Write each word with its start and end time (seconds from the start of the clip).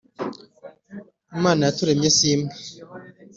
Imana 1.35 1.61
yaturemye 1.67 2.09
si 2.17 2.27
imwe? 2.33 2.53